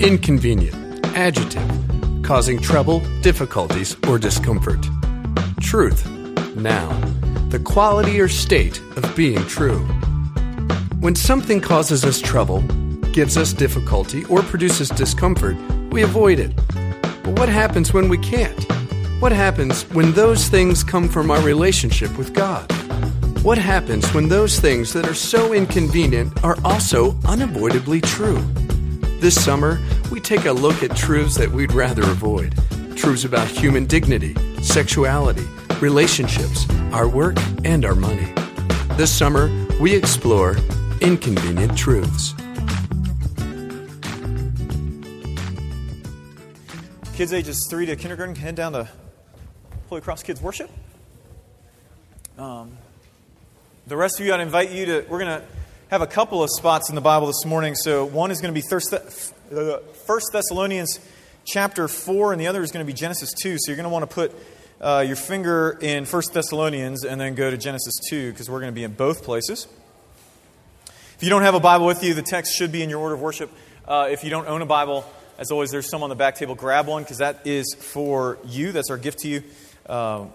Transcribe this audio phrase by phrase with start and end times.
[0.00, 1.62] Inconvenient, adjective,
[2.24, 4.84] causing trouble, difficulties, or discomfort.
[5.60, 6.04] Truth,
[6.56, 9.78] noun, the quality or state of being true.
[10.98, 12.62] When something causes us trouble,
[13.12, 15.56] gives us difficulty, or produces discomfort,
[15.92, 16.56] we avoid it.
[17.22, 18.64] But what happens when we can't?
[19.20, 22.68] What happens when those things come from our relationship with God?
[23.44, 28.42] What happens when those things that are so inconvenient are also unavoidably true?
[29.24, 32.54] This summer, we take a look at truths that we'd rather avoid
[32.94, 35.46] truths about human dignity, sexuality,
[35.80, 38.30] relationships, our work, and our money.
[38.98, 39.48] This summer,
[39.80, 40.58] we explore
[41.00, 42.34] inconvenient truths.
[47.14, 48.86] Kids ages 3 to kindergarten can head down to
[49.88, 50.70] Holy Cross Kids Worship.
[52.36, 52.76] Um,
[53.86, 55.46] the rest of you, I'd invite you to, we're going to
[55.94, 57.76] have a couple of spots in the Bible this morning.
[57.76, 58.90] So one is going to be First
[60.32, 60.98] Thessalonians
[61.44, 63.58] chapter 4, and the other is going to be Genesis 2.
[63.60, 64.34] So you're going to want to put
[64.80, 68.72] uh, your finger in First Thessalonians and then go to Genesis 2 because we're going
[68.72, 69.68] to be in both places.
[71.14, 73.14] If you don't have a Bible with you, the text should be in your order
[73.14, 73.52] of worship.
[73.86, 76.56] Uh, if you don't own a Bible, as always, there's some on the back table.
[76.56, 78.72] Grab one because that is for you.
[78.72, 79.44] That's our gift to you.
[79.86, 80.26] Uh,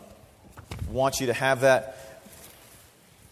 [0.89, 1.98] want you to have that.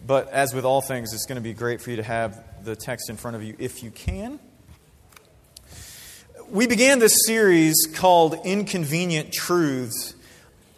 [0.08, 2.78] But as with all things, it's going to be great for you to have the
[2.78, 4.40] text in front of you if you can.
[6.50, 10.16] We began this series called Inconvenient Truths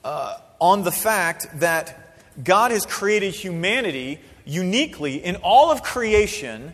[0.03, 6.73] uh, on the fact that God has created humanity uniquely in all of creation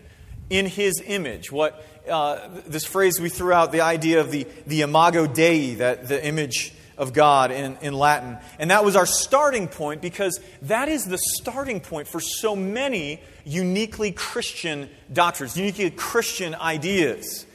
[0.50, 1.52] in His image.
[1.52, 6.08] What uh, this phrase we threw out, the idea of the, the imago Dei, that
[6.08, 8.38] the image of God in, in Latin.
[8.60, 13.22] And that was our starting point because that is the starting point for so many
[13.44, 17.46] uniquely Christian doctrines, uniquely Christian ideas.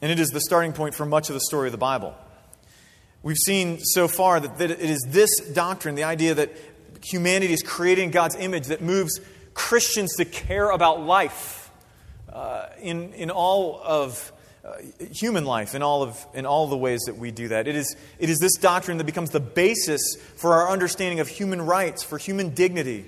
[0.00, 2.14] And it is the starting point for much of the story of the Bible.
[3.22, 6.50] We've seen so far that, that it is this doctrine, the idea that
[7.04, 9.20] humanity is created in God's image, that moves
[9.54, 11.70] Christians to care about life
[12.32, 14.32] uh, in, in all of
[14.64, 14.74] uh,
[15.10, 17.66] human life in all, of, in all the ways that we do that.
[17.66, 21.62] It is, it is this doctrine that becomes the basis for our understanding of human
[21.62, 23.06] rights, for human dignity,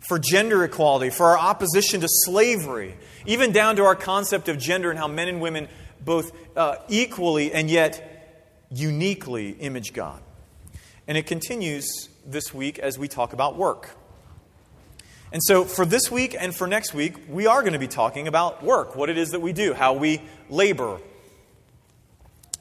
[0.00, 2.94] for gender equality, for our opposition to slavery,
[3.24, 5.68] even down to our concept of gender and how men and women
[6.04, 10.20] both uh, equally and yet uniquely image God.
[11.06, 13.96] And it continues this week as we talk about work.
[15.32, 18.28] And so, for this week and for next week, we are going to be talking
[18.28, 20.20] about work, what it is that we do, how we
[20.52, 21.00] labor.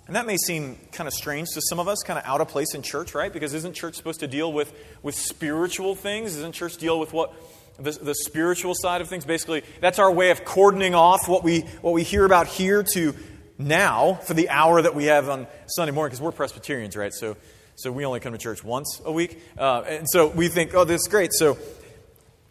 [0.08, 2.48] And that may seem kind of strange to some of us, kind of out of
[2.48, 3.32] place in church, right?
[3.32, 6.36] Because isn't church supposed to deal with, with spiritual things?
[6.36, 7.34] Isn't church deal with what
[7.78, 9.26] the, the spiritual side of things?
[9.26, 13.14] Basically, that's our way of cordoning off what we, what we hear about here to
[13.58, 17.14] now for the hour that we have on Sunday morning, because we're Presbyterians, right?
[17.14, 17.38] So,
[17.76, 19.42] so we only come to church once a week.
[19.58, 21.32] Uh, and so we think, oh, this is great.
[21.32, 21.58] So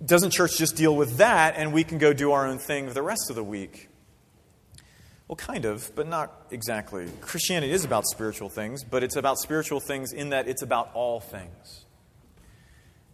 [0.04, 2.94] doesn't church just deal with that and we can go do our own thing for
[2.94, 3.89] the rest of the week?
[5.30, 7.06] Well, kind of, but not exactly.
[7.20, 11.20] Christianity is about spiritual things, but it's about spiritual things in that it's about all
[11.20, 11.84] things.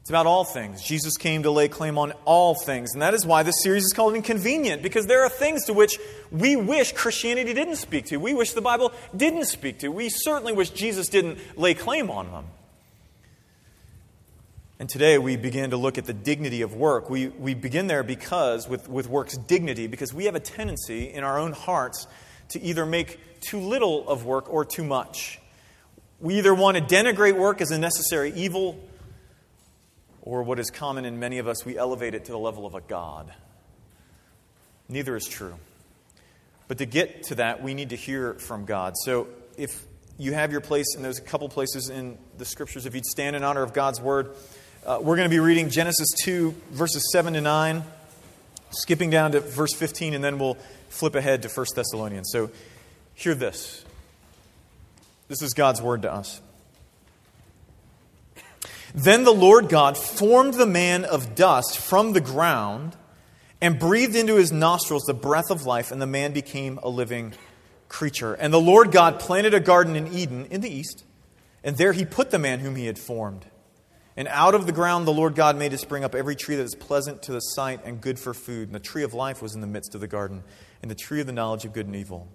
[0.00, 0.82] It's about all things.
[0.82, 2.94] Jesus came to lay claim on all things.
[2.94, 5.98] And that is why this series is called Inconvenient, because there are things to which
[6.30, 8.16] we wish Christianity didn't speak to.
[8.16, 9.88] We wish the Bible didn't speak to.
[9.88, 12.46] We certainly wish Jesus didn't lay claim on them.
[14.78, 17.08] And today we begin to look at the dignity of work.
[17.08, 21.24] We, we begin there because, with, with work's dignity, because we have a tendency in
[21.24, 22.06] our own hearts
[22.50, 25.40] to either make too little of work or too much.
[26.20, 28.78] We either want to denigrate work as a necessary evil,
[30.20, 32.74] or what is common in many of us, we elevate it to the level of
[32.74, 33.32] a God.
[34.90, 35.54] Neither is true.
[36.68, 38.92] But to get to that, we need to hear from God.
[38.98, 39.86] So if
[40.18, 43.36] you have your place, and there's a couple places in the scriptures, if you'd stand
[43.36, 44.34] in honor of God's word,
[44.86, 47.82] uh, we're going to be reading Genesis 2, verses 7 to 9,
[48.70, 50.56] skipping down to verse 15, and then we'll
[50.88, 52.30] flip ahead to 1 Thessalonians.
[52.30, 52.50] So
[53.12, 53.84] hear this.
[55.26, 56.40] This is God's word to us.
[58.94, 62.94] Then the Lord God formed the man of dust from the ground
[63.60, 67.34] and breathed into his nostrils the breath of life, and the man became a living
[67.88, 68.34] creature.
[68.34, 71.02] And the Lord God planted a garden in Eden in the east,
[71.64, 73.46] and there he put the man whom he had formed.
[74.16, 76.62] And out of the ground the Lord God made to spring up every tree that
[76.62, 78.68] is pleasant to the sight and good for food.
[78.68, 80.42] And the tree of life was in the midst of the garden,
[80.80, 82.28] and the tree of the knowledge of good and evil.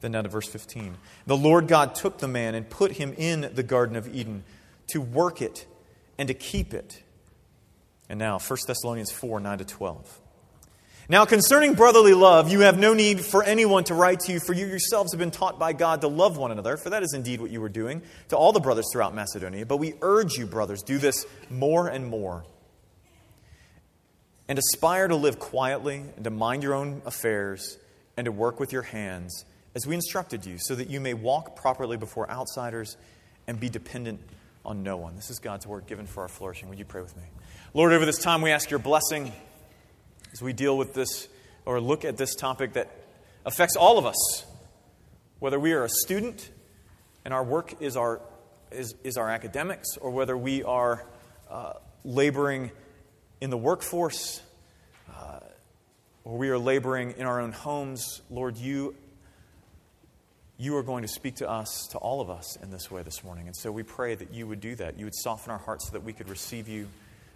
[0.00, 0.96] Then down to verse 15.
[1.26, 4.44] The Lord God took the man and put him in the Garden of Eden
[4.88, 5.66] to work it
[6.16, 7.02] and to keep it.
[8.08, 10.20] And now, 1 Thessalonians 4 9 to 12.
[11.10, 14.52] Now, concerning brotherly love, you have no need for anyone to write to you, for
[14.52, 17.40] you yourselves have been taught by God to love one another, for that is indeed
[17.40, 19.64] what you were doing to all the brothers throughout Macedonia.
[19.64, 22.44] But we urge you, brothers, do this more and more.
[24.48, 27.78] And aspire to live quietly, and to mind your own affairs,
[28.18, 31.56] and to work with your hands, as we instructed you, so that you may walk
[31.56, 32.98] properly before outsiders
[33.46, 34.20] and be dependent
[34.62, 35.16] on no one.
[35.16, 36.68] This is God's word given for our flourishing.
[36.68, 37.22] Would you pray with me?
[37.72, 39.32] Lord, over this time we ask your blessing
[40.32, 41.28] as we deal with this
[41.64, 42.90] or look at this topic that
[43.44, 44.46] affects all of us,
[45.38, 46.50] whether we are a student
[47.24, 48.20] and our work is our,
[48.70, 51.04] is, is our academics, or whether we are
[51.50, 52.70] uh, laboring
[53.40, 54.40] in the workforce,
[55.14, 55.40] uh,
[56.24, 58.94] or we are laboring in our own homes, Lord, you,
[60.56, 63.22] you are going to speak to us, to all of us, in this way this
[63.22, 63.46] morning.
[63.46, 64.98] And so we pray that you would do that.
[64.98, 66.88] You would soften our hearts so that we could receive you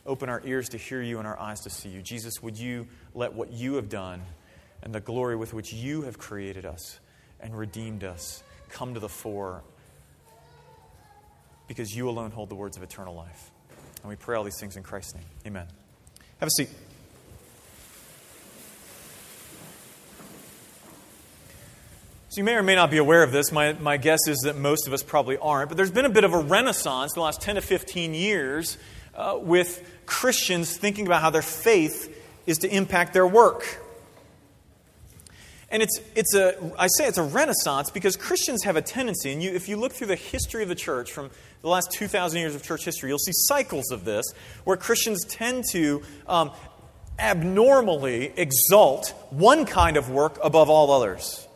[0.04, 2.02] Open our ears to hear you and our eyes to see you.
[2.02, 4.22] Jesus, would you let what you have done
[4.82, 6.98] and the glory with which you have created us
[7.40, 9.62] and redeemed us come to the fore
[11.68, 13.50] because you alone hold the words of eternal life.
[14.02, 15.24] And we pray all these things in Christ's name.
[15.46, 15.66] Amen.
[16.40, 16.68] Have a seat.
[22.28, 23.52] So, you may or may not be aware of this.
[23.52, 25.68] My, my guess is that most of us probably aren't.
[25.68, 28.78] But there's been a bit of a renaissance in the last 10 to 15 years
[29.14, 33.80] uh, with Christians thinking about how their faith is to impact their work.
[35.72, 39.42] And it's, it's a, I say it's a renaissance because Christians have a tendency, and
[39.42, 41.30] you, if you look through the history of the church from
[41.62, 44.26] the last 2,000 years of church history, you'll see cycles of this
[44.64, 46.50] where Christians tend to um,
[47.18, 51.48] abnormally exalt one kind of work above all others.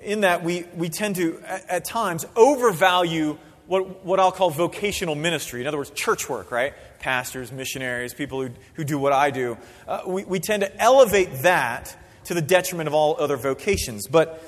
[0.00, 5.14] In that we, we tend to, at, at times, overvalue what, what I'll call vocational
[5.14, 5.60] ministry.
[5.60, 6.74] In other words, church work, right?
[6.98, 9.56] Pastors, missionaries, people who, who do what I do.
[9.86, 14.06] Uh, we, we tend to elevate that to the detriment of all other vocations.
[14.06, 14.42] But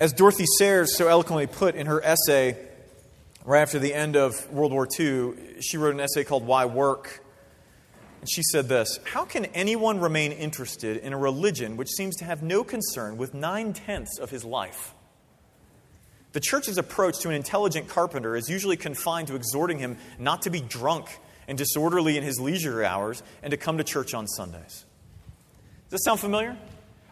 [0.00, 2.56] as Dorothy Sayers so eloquently put in her essay
[3.44, 7.22] right after the end of World War II, she wrote an essay called Why Work?
[8.20, 12.24] And she said this How can anyone remain interested in a religion which seems to
[12.24, 14.94] have no concern with nine tenths of his life?
[16.36, 20.50] The church's approach to an intelligent carpenter is usually confined to exhorting him not to
[20.50, 21.08] be drunk
[21.48, 24.84] and disorderly in his leisure hours and to come to church on Sundays.
[25.88, 26.54] Does that sound familiar?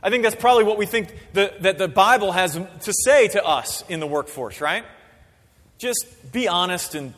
[0.03, 3.43] I think that's probably what we think the, that the Bible has to say to
[3.43, 4.85] us in the workforce, right?
[5.79, 7.15] Just be honest and,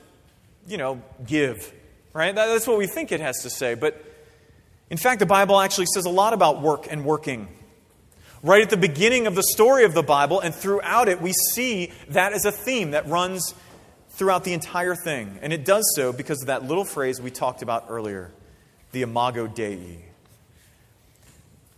[0.68, 1.72] you know, give,
[2.12, 2.32] right?
[2.32, 3.74] That's what we think it has to say.
[3.74, 4.00] But
[4.90, 7.48] in fact, the Bible actually says a lot about work and working.
[8.46, 11.90] Right at the beginning of the story of the Bible and throughout it, we see
[12.10, 13.52] that as a theme that runs
[14.10, 15.40] throughout the entire thing.
[15.42, 18.30] And it does so because of that little phrase we talked about earlier
[18.92, 19.98] the imago Dei.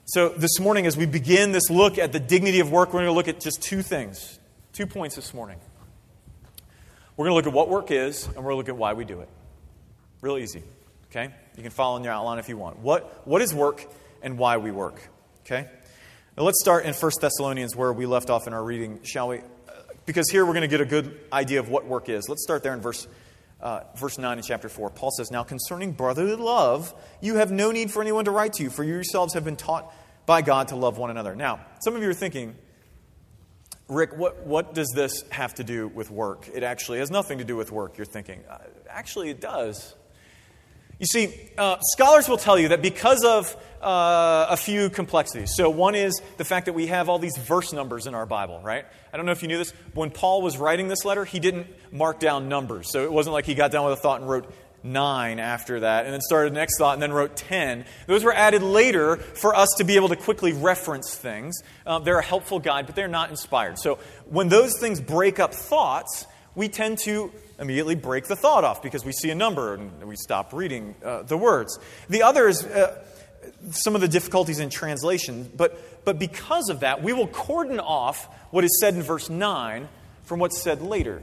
[0.04, 3.06] So, this morning, as we begin this look at the dignity of work, we're going
[3.06, 4.38] to look at just two things,
[4.74, 5.56] two points this morning.
[7.16, 8.92] We're going to look at what work is, and we're going to look at why
[8.92, 9.28] we do it.
[10.20, 10.62] Real easy,
[11.10, 11.32] okay?
[11.56, 12.78] You can follow in your outline if you want.
[12.78, 13.86] What, what is work
[14.22, 15.00] and why we work,
[15.46, 15.68] okay?
[16.38, 19.40] Now let's start in 1 Thessalonians where we left off in our reading, shall we?
[20.06, 22.28] Because here we're going to get a good idea of what work is.
[22.28, 23.08] Let's start there in verse,
[23.60, 24.90] uh, verse 9 in chapter 4.
[24.90, 28.62] Paul says, Now concerning brotherly love, you have no need for anyone to write to
[28.62, 29.92] you, for you yourselves have been taught
[30.26, 31.34] by God to love one another.
[31.34, 32.54] Now, some of you are thinking,
[33.88, 36.48] Rick, what, what does this have to do with work?
[36.54, 38.44] It actually has nothing to do with work, you're thinking.
[38.48, 38.58] Uh,
[38.88, 39.96] actually, it does.
[40.98, 45.54] You see, uh, scholars will tell you that because of uh, a few complexities.
[45.54, 48.60] So, one is the fact that we have all these verse numbers in our Bible,
[48.64, 48.84] right?
[49.12, 49.72] I don't know if you knew this.
[49.94, 52.90] When Paul was writing this letter, he didn't mark down numbers.
[52.90, 54.52] So, it wasn't like he got down with a thought and wrote
[54.82, 57.84] nine after that, and then started the next thought, and then wrote ten.
[58.08, 61.62] Those were added later for us to be able to quickly reference things.
[61.86, 63.78] Uh, they're a helpful guide, but they're not inspired.
[63.78, 66.26] So, when those things break up thoughts,
[66.58, 70.16] we tend to immediately break the thought off because we see a number and we
[70.16, 71.78] stop reading uh, the words.
[72.10, 73.00] The other is uh,
[73.70, 78.26] some of the difficulties in translation, but, but because of that, we will cordon off
[78.50, 79.88] what is said in verse 9
[80.24, 81.22] from what's said later.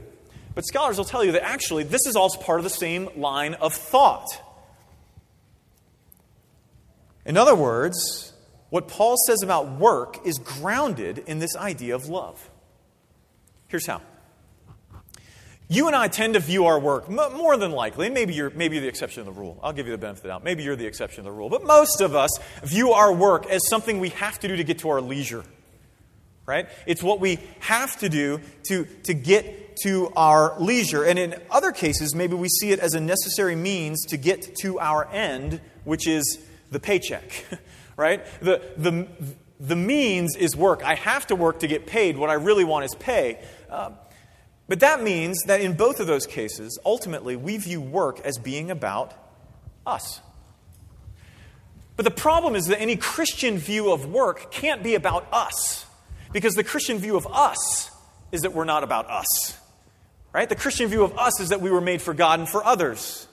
[0.54, 3.52] But scholars will tell you that actually this is also part of the same line
[3.54, 4.28] of thought.
[7.26, 8.32] In other words,
[8.70, 12.48] what Paul says about work is grounded in this idea of love.
[13.68, 14.00] Here's how.
[15.68, 18.76] You and I tend to view our work more than likely, and maybe you're, maybe
[18.76, 19.58] you're the exception of the rule.
[19.64, 20.44] I'll give you the benefit of the doubt.
[20.44, 21.50] Maybe you're the exception of the rule.
[21.50, 22.30] But most of us
[22.62, 25.44] view our work as something we have to do to get to our leisure.
[26.46, 26.68] Right?
[26.86, 31.02] It's what we have to do to, to get to our leisure.
[31.02, 34.78] And in other cases, maybe we see it as a necessary means to get to
[34.78, 36.38] our end, which is
[36.70, 37.44] the paycheck,
[37.96, 38.24] right?
[38.40, 39.08] The, the,
[39.58, 40.84] the means is work.
[40.84, 42.16] I have to work to get paid.
[42.16, 43.42] What I really want is pay.
[43.68, 43.90] Uh,
[44.68, 48.70] but that means that in both of those cases, ultimately, we view work as being
[48.70, 49.14] about
[49.86, 50.20] us.
[51.96, 55.86] But the problem is that any Christian view of work can't be about us,
[56.32, 57.90] because the Christian view of us
[58.32, 59.56] is that we're not about us.
[60.32, 60.48] Right?
[60.48, 63.26] The Christian view of us is that we were made for God and for others.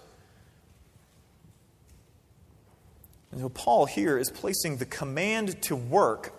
[3.32, 6.34] And so Paul here is placing the command to work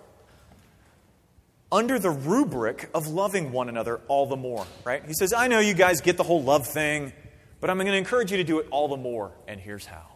[1.70, 5.04] under the rubric of loving one another all the more, right?
[5.06, 7.12] He says, I know you guys get the whole love thing,
[7.60, 10.06] but I'm going to encourage you to do it all the more, and here's how.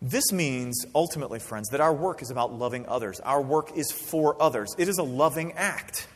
[0.00, 3.20] This means, ultimately, friends, that our work is about loving others.
[3.20, 4.74] Our work is for others.
[4.76, 6.08] It is a loving act.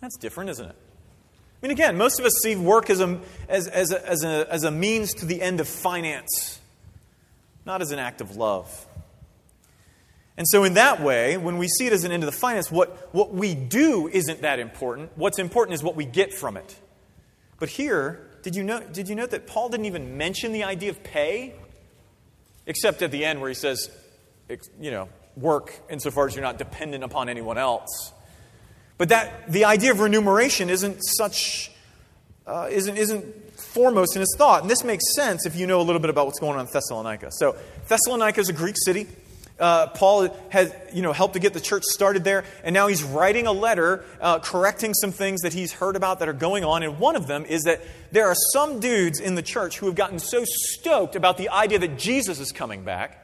[0.00, 0.76] That's different, isn't it?
[0.76, 4.46] I mean, again, most of us see work as a, as, as, a, as, a,
[4.52, 6.60] as a means to the end of finance,
[7.64, 8.85] not as an act of love.
[10.38, 12.70] And so, in that way, when we see it as an end of the finance,
[12.70, 15.12] what, what we do isn't that important.
[15.16, 16.76] What's important is what we get from it.
[17.58, 20.90] But here, did you, know, did you note that Paul didn't even mention the idea
[20.90, 21.54] of pay?
[22.66, 23.90] Except at the end where he says,
[24.78, 28.12] you know, work insofar as you're not dependent upon anyone else.
[28.98, 31.70] But that the idea of remuneration isn't such
[32.46, 35.82] uh, isn't isn't foremost in his thought, and this makes sense if you know a
[35.82, 37.30] little bit about what's going on in Thessalonica.
[37.32, 37.56] So
[37.88, 39.06] Thessalonica is a Greek city.
[39.58, 43.02] Uh, Paul has you know helped to get the church started there, and now he's
[43.02, 46.82] writing a letter uh, correcting some things that he's heard about that are going on.
[46.82, 47.80] And one of them is that
[48.12, 51.78] there are some dudes in the church who have gotten so stoked about the idea
[51.78, 53.22] that Jesus is coming back.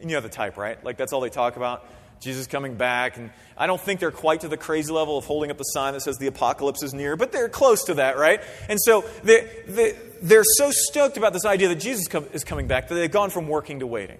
[0.00, 0.82] And you know the type, right?
[0.84, 1.84] Like that's all they talk about.
[2.20, 3.16] Jesus coming back.
[3.16, 5.92] And I don't think they're quite to the crazy level of holding up the sign
[5.92, 8.40] that says the apocalypse is near, but they're close to that, right?
[8.68, 12.88] And so they, they, they're so stoked about this idea that Jesus is coming back
[12.88, 14.18] that they've gone from working to waiting.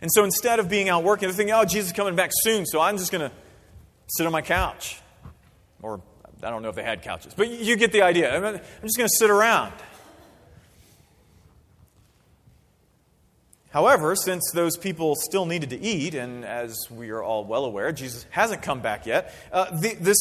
[0.00, 2.66] And so instead of being out working, they're thinking, oh, Jesus is coming back soon,
[2.66, 3.34] so I'm just going to
[4.08, 5.00] sit on my couch.
[5.82, 6.00] Or
[6.42, 8.34] I don't know if they had couches, but you get the idea.
[8.36, 9.72] I'm just going to sit around.
[13.70, 17.92] However, since those people still needed to eat, and as we are all well aware,
[17.92, 20.16] Jesus hasn't come back yet, uh, the, this,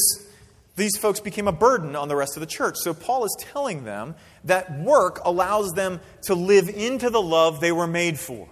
[0.76, 2.76] these folks became a burden on the rest of the church.
[2.78, 7.72] So Paul is telling them that work allows them to live into the love they
[7.72, 8.50] were made for.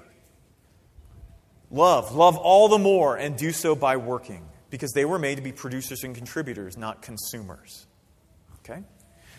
[1.73, 5.41] Love, love all the more, and do so by working, because they were made to
[5.41, 7.87] be producers and contributors, not consumers.
[8.59, 8.83] Okay?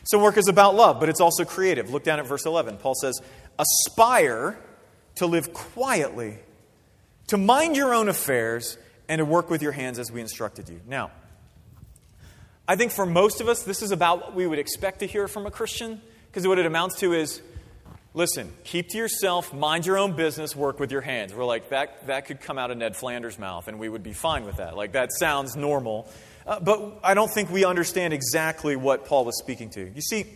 [0.02, 1.90] So work is about love, but it's also creative.
[1.90, 2.78] Look down at verse 11.
[2.78, 3.20] Paul says,
[3.58, 4.58] Aspire
[5.14, 6.38] to live quietly,
[7.28, 10.80] to mind your own affairs, and to work with your hands as we instructed you.
[10.88, 11.12] Now,
[12.66, 15.28] I think for most of us, this is about what we would expect to hear
[15.28, 17.42] from a Christian, because what it amounts to is
[18.14, 21.34] listen, keep to yourself, mind your own business, work with your hands.
[21.34, 24.12] We're like, that, that could come out of Ned Flanders' mouth, and we would be
[24.12, 24.76] fine with that.
[24.76, 26.08] Like, that sounds normal.
[26.46, 29.90] Uh, but I don't think we understand exactly what Paul was speaking to.
[29.90, 30.26] You see,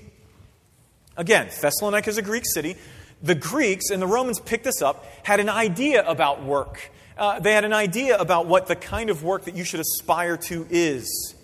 [1.16, 2.76] again, Thessalonica is a Greek city
[3.22, 6.90] the Greeks, and the Romans picked this up, had an idea about work.
[7.16, 10.36] Uh, they had an idea about what the kind of work that you should aspire
[10.36, 11.34] to is.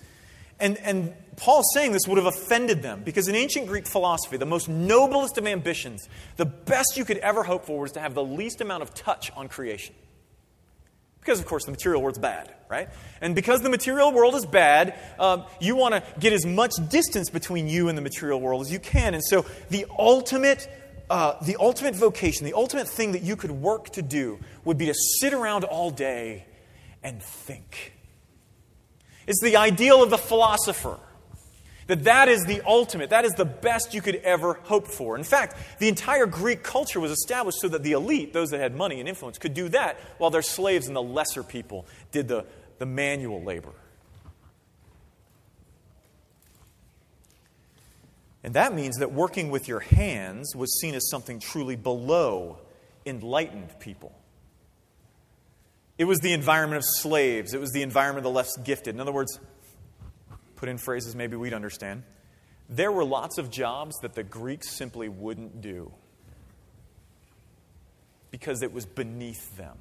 [0.60, 4.46] And, and Paul saying this would have offended them because in ancient Greek philosophy, the
[4.46, 8.24] most noblest of ambitions, the best you could ever hope for was to have the
[8.24, 9.94] least amount of touch on creation.
[11.20, 12.90] Because, of course, the material world's bad, right?
[13.22, 17.30] And because the material world is bad, um, you want to get as much distance
[17.30, 19.14] between you and the material world as you can.
[19.14, 20.68] And so, the ultimate
[21.10, 24.86] uh, the ultimate vocation, the ultimate thing that you could work to do would be
[24.86, 26.46] to sit around all day
[27.02, 27.92] and think.
[29.26, 30.98] It's the ideal of the philosopher.
[31.86, 35.16] That that is the ultimate, that is the best you could ever hope for.
[35.16, 38.74] In fact, the entire Greek culture was established so that the elite, those that had
[38.74, 42.46] money and influence, could do that while their slaves and the lesser people did the,
[42.78, 43.72] the manual labor.
[48.42, 52.58] And that means that working with your hands was seen as something truly below
[53.06, 54.12] enlightened people.
[55.96, 58.94] It was the environment of slaves, it was the environment of the less gifted.
[58.94, 59.38] In other words,
[60.56, 62.02] put in phrases maybe we'd understand,
[62.68, 65.92] there were lots of jobs that the Greeks simply wouldn't do
[68.30, 69.76] because it was beneath them.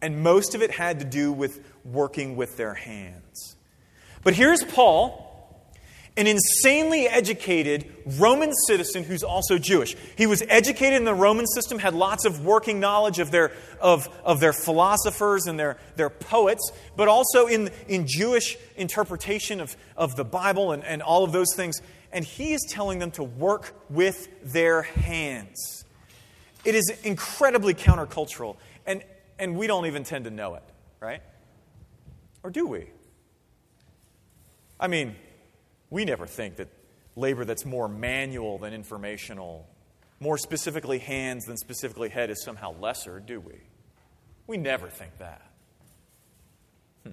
[0.00, 3.56] And most of it had to do with working with their hands.
[4.22, 5.27] But here's Paul
[6.18, 9.96] an insanely educated Roman citizen who's also Jewish.
[10.16, 14.08] He was educated in the Roman system, had lots of working knowledge of their, of,
[14.24, 20.16] of their philosophers and their, their poets, but also in, in Jewish interpretation of, of
[20.16, 21.80] the Bible and, and all of those things.
[22.12, 25.84] and he is telling them to work with their hands.
[26.64, 28.56] It is incredibly countercultural,
[28.86, 29.04] and,
[29.38, 30.64] and we don't even tend to know it,
[31.00, 31.22] right?
[32.42, 32.86] Or do we?
[34.80, 35.14] I mean,
[35.90, 36.68] we never think that
[37.16, 39.66] labor that's more manual than informational,
[40.20, 43.54] more specifically hands than specifically head, is somehow lesser, do we?
[44.46, 45.42] We never think that.
[47.04, 47.12] Hmm.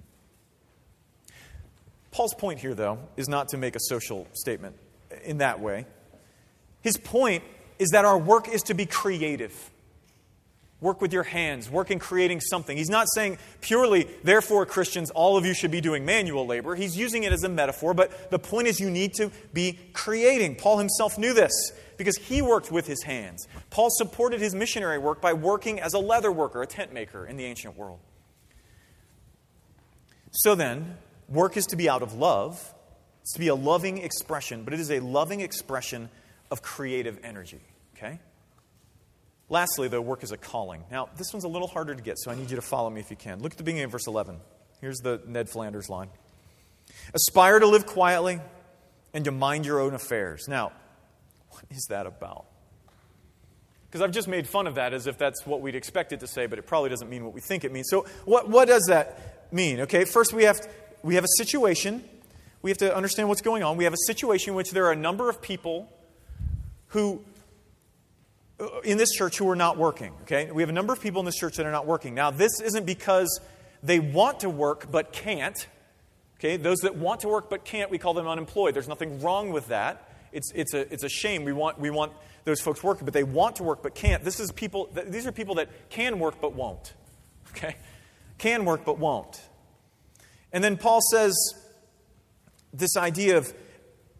[2.12, 4.78] Paul's point here, though, is not to make a social statement
[5.24, 5.86] in that way.
[6.82, 7.44] His point
[7.80, 9.54] is that our work is to be creative.
[10.86, 12.78] Work with your hands, work in creating something.
[12.78, 16.76] He's not saying purely, therefore, Christians, all of you should be doing manual labor.
[16.76, 20.58] He's using it as a metaphor, but the point is you need to be creating.
[20.58, 23.48] Paul himself knew this because he worked with his hands.
[23.72, 27.36] Paul supported his missionary work by working as a leather worker, a tent maker in
[27.36, 27.98] the ancient world.
[30.34, 32.76] So then, work is to be out of love,
[33.22, 36.10] it's to be a loving expression, but it is a loving expression
[36.52, 37.62] of creative energy.
[37.98, 38.20] Okay?
[39.50, 40.84] Lastly, though, work is a calling.
[40.90, 43.00] Now, this one's a little harder to get, so I need you to follow me
[43.00, 43.42] if you can.
[43.42, 44.40] Look at the beginning of verse 11.
[44.82, 46.10] Here's the Ned Flanders line
[47.14, 48.40] Aspire to live quietly
[49.14, 50.48] and to mind your own affairs.
[50.48, 50.72] Now,
[51.50, 52.46] what is that about?
[53.88, 56.28] Because I've just made fun of that as if that's what we'd expect it to
[56.28, 57.88] say, but it probably doesn't mean what we think it means.
[57.90, 59.82] So, what, what does that mean?
[59.82, 60.60] Okay, first we have,
[61.02, 62.04] we have a situation.
[62.62, 63.78] We have to understand what's going on.
[63.78, 65.90] We have a situation in which there are a number of people
[66.88, 67.24] who,
[68.58, 70.14] Uh, in this church, who are not working.
[70.22, 72.16] Okay, we have a number of people in this church that are not working.
[72.16, 73.42] Now, this isn't because
[73.84, 75.68] they want to work but can't.
[76.40, 78.74] Okay, those that want to work but can't, we call them unemployed.
[78.74, 80.10] There's nothing wrong with that.
[80.32, 81.44] It's, it's, a, it's a shame.
[81.44, 82.14] We want, we want
[82.46, 84.24] those folks working, but they want to work but can't.
[84.24, 86.94] This is people, these are people that can work but won't.
[87.52, 87.76] Okay?
[88.38, 89.42] Can work but won't.
[90.52, 91.36] And then Paul says
[92.74, 93.54] this idea of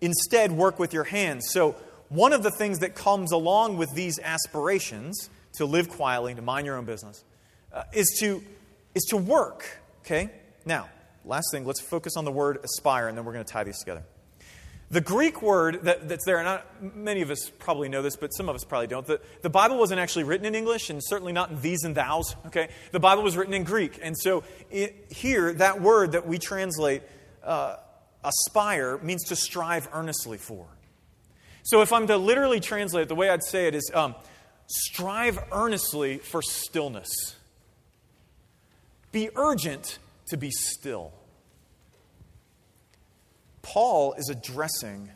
[0.02, 1.48] instead work with your hands.
[1.52, 1.76] So,
[2.16, 6.66] one of the things that comes along with thees aspirations to live quietly, to mind
[6.66, 7.24] your own business,
[7.74, 8.44] uh, is, to,
[8.94, 9.66] is to work.
[10.00, 10.30] Okay?
[10.66, 10.90] Now,
[11.26, 13.80] last thing, let's focus on the word aspire, and then we're going to tie these
[13.80, 14.04] together.
[14.92, 16.62] The Greek word that, that's there, and
[16.96, 19.06] many of us probably know this, but some of us probably don't.
[19.06, 22.36] The, the Bible wasn't actually written in English, and certainly not in these and thous.
[22.48, 26.38] Okay, the Bible was written in Greek, and so it, here that word that we
[26.38, 27.02] translate
[27.44, 27.78] uh,
[28.24, 30.68] aspire means to strive earnestly for.
[31.66, 34.14] So if I'm to literally translate it, the way I'd say it is um,
[34.68, 37.10] strive earnestly for stillness.
[39.12, 39.98] Be urgent
[40.28, 41.12] to be still.
[43.64, 45.10] Paul is addressing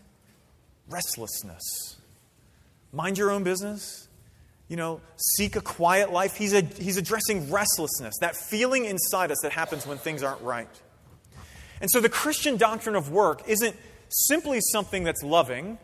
[0.89, 1.97] restlessness.
[2.91, 4.07] Mind your own business.
[4.69, 5.01] You know,
[5.37, 6.35] seek a quiet life.
[6.35, 10.69] He's, a, he's addressing restlessness, that feeling inside us that happens when things aren't right.
[11.79, 13.75] And so the Christian doctrine of work isn't
[14.09, 15.77] simply something that's loving.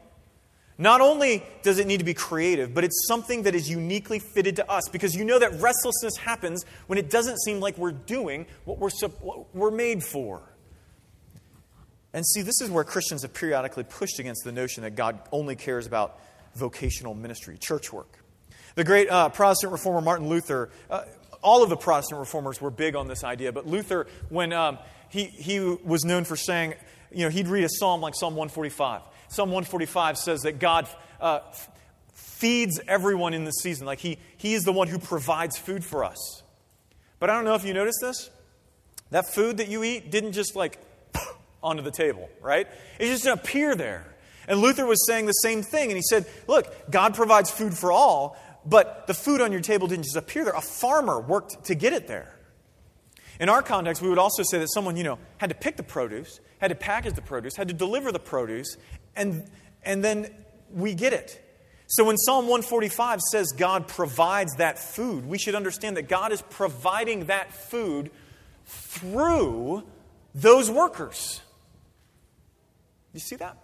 [0.78, 4.58] Not only does it need to be creative, but it's something that is uniquely fitted
[4.58, 8.46] to us because you know that restlessness happens when it doesn't seem like we're doing
[8.66, 8.90] what we're,
[9.22, 10.42] what we're made for.
[12.14, 15.56] And see, this is where Christians have periodically pushed against the notion that God only
[15.56, 16.20] cares about
[16.56, 18.20] vocational ministry, church work.
[18.76, 21.04] The great uh, Protestant reformer Martin Luther, uh,
[21.42, 24.78] all of the Protestant reformers were big on this idea, but Luther, when um,
[25.10, 26.74] he, he was known for saying,
[27.16, 29.02] you know, he'd read a psalm like Psalm 145.
[29.30, 30.88] Psalm 145 says that God
[31.20, 31.40] uh,
[32.14, 36.04] feeds everyone in the season, like he, he is the one who provides food for
[36.04, 36.44] us.
[37.20, 38.30] But I don't know if you noticed this.
[39.12, 40.78] That food that you eat didn't just like
[41.64, 42.68] onto the table, right?
[43.00, 44.06] It just didn't appear there.
[44.48, 45.90] And Luther was saying the same thing.
[45.90, 49.88] And he said, Look, God provides food for all, but the food on your table
[49.88, 50.54] didn't just appear there.
[50.54, 52.35] A farmer worked to get it there.
[53.40, 55.84] In our context, we would also say that someone, you know, had to pick the
[55.84, 58.78] produce, had to package the produce, had to deliver the produce,
[59.16, 59.50] and,
[59.84, 60.30] and then
[60.72, 61.42] we get it.
[61.88, 66.42] So when Psalm 145 says God provides that food, we should understand that God is
[66.42, 68.10] providing that food
[68.66, 69.84] through
[70.34, 71.42] those workers.
[73.14, 73.58] You see that?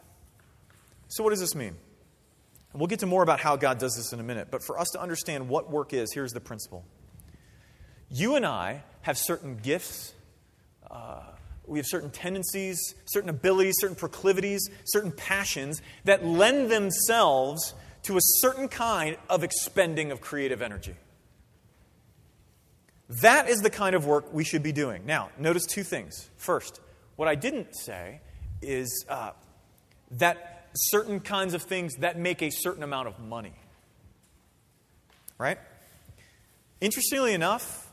[1.08, 1.76] So, what does this mean?
[2.74, 4.88] we'll get to more about how God does this in a minute, but for us
[4.92, 6.86] to understand what work is, here's the principle.
[8.10, 10.14] You and I have certain gifts,
[10.90, 11.22] uh,
[11.66, 18.22] we have certain tendencies, certain abilities, certain proclivities, certain passions that lend themselves to a
[18.22, 20.96] certain kind of expending of creative energy.
[23.22, 25.06] That is the kind of work we should be doing.
[25.06, 26.30] Now, notice two things.
[26.38, 26.80] First,
[27.16, 28.22] what I didn't say
[28.62, 29.32] is uh,
[30.12, 33.54] that certain kinds of things that make a certain amount of money.
[35.38, 35.58] Right?
[36.80, 37.91] Interestingly enough,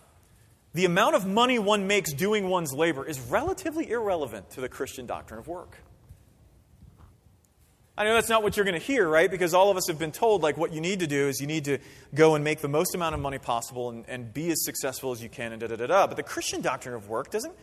[0.78, 5.06] the amount of money one makes doing one's labor is relatively irrelevant to the Christian
[5.06, 5.76] doctrine of work.
[7.96, 9.28] I know that's not what you're going to hear, right?
[9.28, 11.48] Because all of us have been told, like, what you need to do is you
[11.48, 11.78] need to
[12.14, 15.20] go and make the most amount of money possible and, and be as successful as
[15.20, 16.06] you can, and da da da da.
[16.06, 17.54] But the Christian doctrine of work doesn't.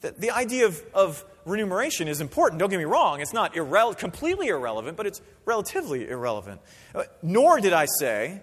[0.00, 3.20] The, the idea of, of remuneration is important, don't get me wrong.
[3.20, 6.60] It's not irre- completely irrelevant, but it's relatively irrelevant.
[6.94, 8.40] Uh, nor did I say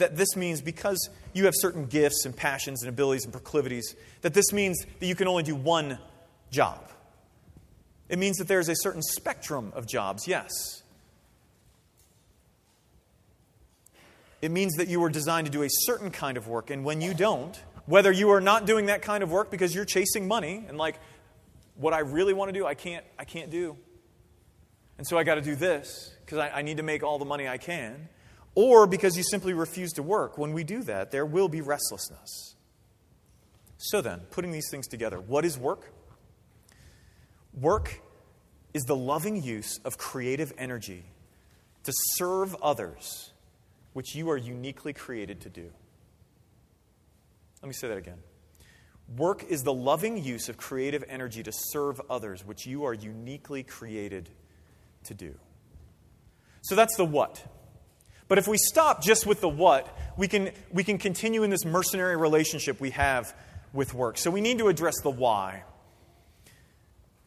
[0.00, 4.34] that this means because you have certain gifts and passions and abilities and proclivities, that
[4.34, 5.98] this means that you can only do one
[6.50, 6.90] job.
[8.08, 10.50] It means that there's a certain spectrum of jobs, yes.
[14.42, 17.00] It means that you were designed to do a certain kind of work, and when
[17.00, 20.64] you don't, whether you are not doing that kind of work because you're chasing money
[20.68, 20.96] and like,
[21.76, 23.76] what I really want to do, I can't, I can't do.
[24.98, 27.24] And so I got to do this because I, I need to make all the
[27.24, 28.08] money I can.
[28.54, 30.36] Or because you simply refuse to work.
[30.36, 32.56] When we do that, there will be restlessness.
[33.78, 35.92] So then, putting these things together, what is work?
[37.54, 38.00] Work
[38.74, 41.04] is the loving use of creative energy
[41.84, 43.32] to serve others,
[43.92, 45.70] which you are uniquely created to do.
[47.62, 48.18] Let me say that again.
[49.16, 53.62] Work is the loving use of creative energy to serve others, which you are uniquely
[53.62, 54.28] created
[55.04, 55.34] to do.
[56.62, 57.44] So that's the what.
[58.30, 61.64] But if we stop just with the what, we can, we can continue in this
[61.64, 63.34] mercenary relationship we have
[63.72, 64.18] with work.
[64.18, 65.64] So we need to address the why.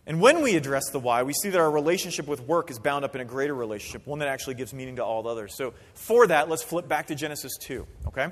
[0.07, 3.03] And when we address the why, we see that our relationship with work is bound
[3.03, 5.57] up in a greater relationship, one that actually gives meaning to all the others.
[5.57, 8.29] So, for that, let's flip back to Genesis 2, okay?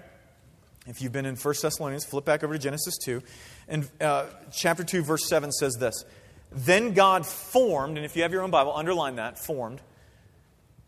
[0.88, 3.22] If you've been in 1 Thessalonians, flip back over to Genesis 2.
[3.68, 6.06] And uh, chapter 2, verse 7 says this
[6.54, 9.82] Then God formed, and if you have your own Bible, underline that, formed.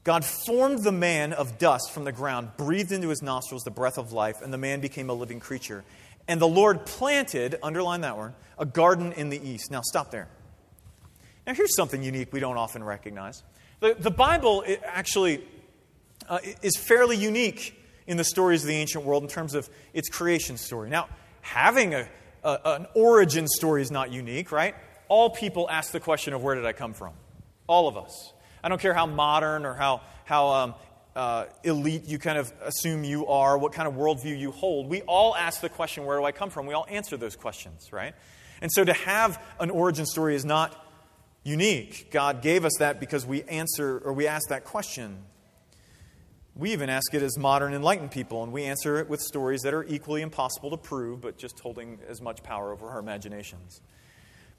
[0.04, 3.98] God formed the man of dust from the ground, breathed into his nostrils the breath
[3.98, 5.84] of life, and the man became a living creature.
[6.28, 9.72] And the Lord planted, underline that word, a garden in the east.
[9.72, 10.28] Now, stop there.
[11.48, 13.44] Now, here's something unique we don't often recognize.
[13.80, 15.44] The, the Bible actually
[16.28, 20.10] uh, is fairly unique in the stories of the ancient world in terms of its
[20.10, 20.90] creation story.
[20.90, 21.10] Now,
[21.42, 22.08] having a,
[22.44, 24.76] a, an origin story is not unique, right?
[25.08, 27.14] All people ask the question of where did I come from?
[27.68, 28.34] All of us.
[28.64, 30.76] I don't care how modern or how, how um,
[31.16, 34.90] uh, elite you kind of assume you are, what kind of worldview you hold.
[34.90, 36.66] We all ask the question, where do I come from?
[36.66, 38.16] We all answer those questions, right?
[38.62, 40.80] And so to have an origin story is not
[41.44, 42.10] unique.
[42.12, 45.24] God gave us that because we answer or we ask that question.
[46.56, 49.74] We even ask it as modern enlightened people, and we answer it with stories that
[49.74, 53.82] are equally impossible to prove, but just holding as much power over our imaginations.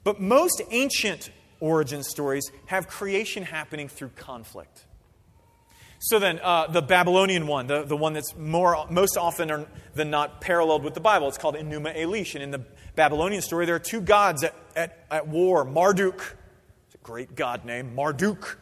[0.03, 4.85] But most ancient origin stories have creation happening through conflict.
[5.99, 10.41] So then, uh, the Babylonian one, the, the one that's more, most often than not
[10.41, 12.35] paralleled with the Bible, it's called Enuma Elish.
[12.35, 12.63] And in the
[12.95, 16.35] Babylonian story, there are two gods at, at, at war Marduk
[16.95, 18.57] it's a great god name, Marduk.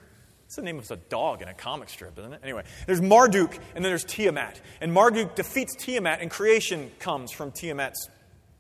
[0.46, 2.40] It's the name of a dog in a comic strip, isn't it?
[2.44, 4.62] Anyway, there's Marduk, and then there's Tiamat.
[4.82, 8.10] And Marduk defeats Tiamat, and creation comes from Tiamat's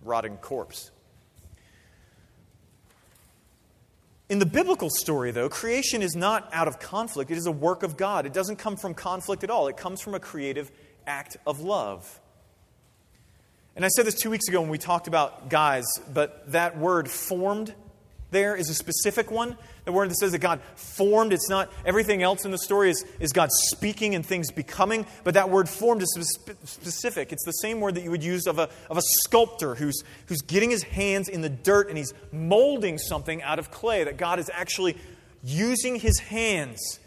[0.02, 0.92] rotting corpse.
[4.34, 7.30] In the biblical story, though, creation is not out of conflict.
[7.30, 8.26] It is a work of God.
[8.26, 10.72] It doesn't come from conflict at all, it comes from a creative
[11.06, 12.20] act of love.
[13.76, 17.12] And I said this two weeks ago when we talked about guys, but that word
[17.12, 17.76] formed
[18.34, 19.56] there is a specific one.
[19.86, 23.06] The word that says that God formed, it's not everything else in the story is,
[23.20, 27.32] is God speaking and things becoming, but that word formed is specific.
[27.32, 30.42] It's the same word that you would use of a, of a sculptor who's, who's
[30.42, 34.40] getting his hands in the dirt and he's molding something out of clay, that God
[34.40, 34.98] is actually
[35.44, 37.00] using his hands,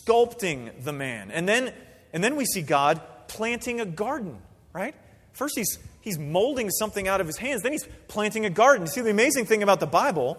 [0.00, 1.30] sculpting the man.
[1.30, 1.72] And then,
[2.12, 4.38] and then we see God planting a garden,
[4.72, 4.94] right?
[5.32, 7.62] First, he's he's molding something out of his hands.
[7.62, 8.86] Then he's planting a garden.
[8.86, 10.38] See, the amazing thing about the Bible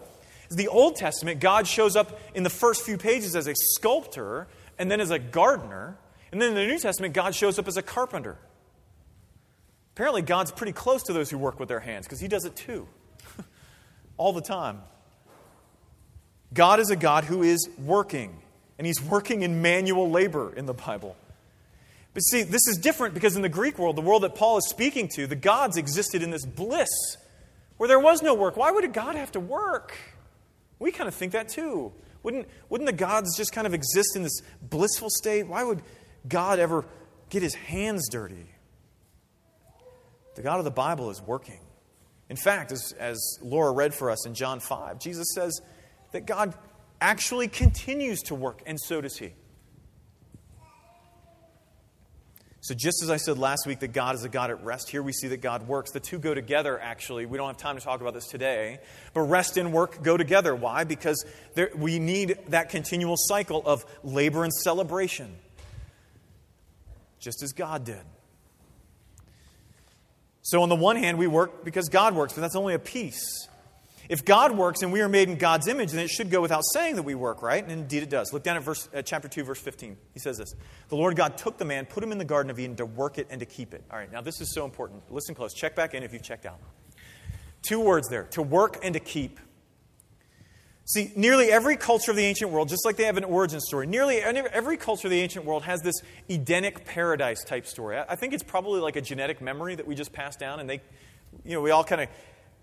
[0.50, 4.48] is the Old Testament, God shows up in the first few pages as a sculptor
[4.80, 5.98] and then as a gardener.
[6.32, 8.38] And then in the New Testament, God shows up as a carpenter.
[9.94, 12.56] Apparently, God's pretty close to those who work with their hands because he does it
[12.56, 12.88] too,
[14.18, 14.82] all the time.
[16.54, 18.40] God is a God who is working,
[18.78, 21.18] and he's working in manual labor in the Bible.
[22.18, 24.68] But see, this is different because in the Greek world, the world that Paul is
[24.68, 26.90] speaking to, the gods existed in this bliss
[27.78, 28.58] where there was no work.
[28.58, 29.96] Why would a god have to work?
[30.80, 31.94] We kind of think that too.
[32.24, 35.44] Wouldn't, wouldn't the gods just kind of exist in this blissful state?
[35.44, 35.84] Why would
[36.28, 36.86] God ever
[37.30, 38.50] get his hands dirty?
[40.34, 41.60] The God of the Bible is working.
[42.32, 45.62] In fact, as, as Laura read for us in John 5, Jesus says
[46.14, 46.56] that God
[47.00, 49.34] actually continues to work, and so does he.
[52.68, 55.02] So, just as I said last week that God is a God at rest, here
[55.02, 55.92] we see that God works.
[55.92, 57.26] The two go together, actually.
[57.26, 58.80] We don't have time to talk about this today.
[59.14, 60.54] But rest and work go together.
[60.54, 60.84] Why?
[60.84, 65.34] Because there, we need that continual cycle of labor and celebration,
[67.22, 68.02] just as God did.
[70.42, 73.48] So, on the one hand, we work because God works, but that's only a piece.
[74.10, 76.64] If God works and we are made in God's image, then it should go without
[76.74, 77.62] saying that we work, right?
[77.62, 78.32] And indeed it does.
[78.32, 79.98] Look down at verse, uh, chapter 2, verse 15.
[80.14, 80.56] He says this
[80.90, 83.18] The Lord God took the man, put him in the Garden of Eden to work
[83.18, 83.84] it and to keep it.
[83.92, 85.12] All right, now this is so important.
[85.12, 85.54] Listen close.
[85.54, 86.60] Check back in if you've checked out.
[87.62, 89.40] Two words there to work and to keep.
[90.86, 93.88] See, nearly every culture of the ancient world, just like they have an origin story,
[93.88, 95.96] nearly every culture of the ancient world has this
[96.30, 97.98] Edenic paradise type story.
[97.98, 100.82] I think it's probably like a genetic memory that we just passed down, and they,
[101.44, 102.08] you know, we all kind of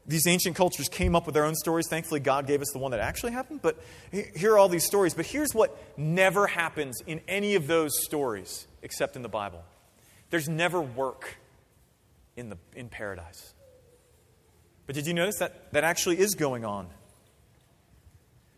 [0.06, 1.86] these ancient cultures came up with their own stories.
[1.88, 3.60] Thankfully, God gave us the one that actually happened.
[3.62, 3.78] But
[4.12, 5.14] here are all these stories.
[5.14, 9.62] But here's what never happens in any of those stories except in the Bible
[10.30, 11.36] there's never work
[12.36, 13.54] in, the, in paradise.
[14.86, 16.88] But did you notice that that actually is going on?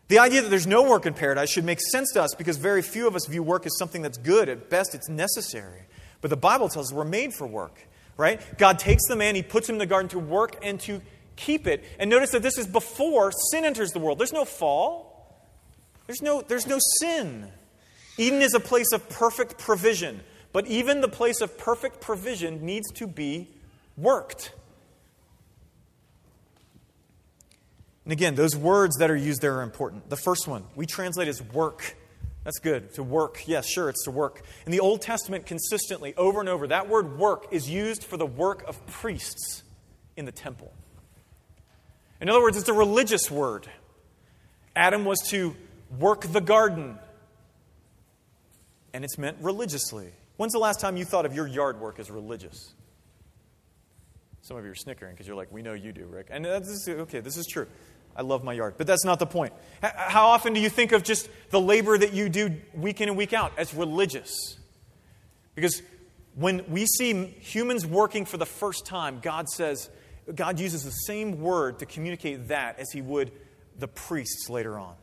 [0.08, 2.80] The idea that there's no work in paradise should make sense to us because very
[2.80, 4.48] few of us view work as something that's good.
[4.48, 5.82] At best, it's necessary.
[6.20, 8.40] But the Bible tells us we're made for work, right?
[8.56, 11.02] God takes the man, he puts him in the garden to work and to
[11.36, 11.84] keep it.
[11.98, 14.18] And notice that this is before sin enters the world.
[14.18, 15.36] There's no fall,
[16.06, 17.48] there's no, there's no sin.
[18.18, 20.20] Eden is a place of perfect provision,
[20.52, 23.48] but even the place of perfect provision needs to be
[23.96, 24.52] worked.
[28.04, 30.08] And again, those words that are used there are important.
[30.08, 31.96] The first one we translate as work.
[32.44, 32.94] That's good.
[32.94, 33.42] To work.
[33.46, 34.42] Yes, sure, it's to work.
[34.64, 38.24] In the Old Testament, consistently, over and over, that word work is used for the
[38.24, 39.64] work of priests
[40.16, 40.72] in the temple.
[42.20, 43.68] In other words, it's a religious word.
[44.74, 45.54] Adam was to
[45.98, 46.98] work the garden,
[48.92, 50.12] and it's meant religiously.
[50.36, 52.74] When's the last time you thought of your yard work as religious?
[54.42, 56.28] Some of you are snickering because you're like, we know you do, Rick.
[56.30, 57.66] And okay, this is true.
[58.14, 58.74] I love my yard.
[58.78, 59.52] But that's not the point.
[59.82, 63.18] How often do you think of just the labor that you do week in and
[63.18, 64.56] week out as religious?
[65.54, 65.82] Because
[66.34, 69.90] when we see humans working for the first time, God says,
[70.34, 73.32] God uses the same word to communicate that as he would
[73.78, 74.94] the priests later on.